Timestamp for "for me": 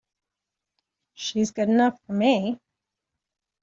2.07-2.59